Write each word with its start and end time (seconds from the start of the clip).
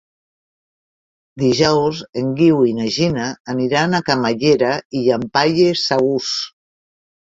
Dijous 1.43 2.01
en 2.23 2.33
Guiu 2.41 2.65
i 2.71 2.75
na 2.79 2.89
Gina 2.97 3.29
aniran 3.57 3.97
a 4.01 4.03
Camallera 4.11 4.75
i 5.03 5.07
Llampaies 5.09 5.89
Saus. 5.95 6.37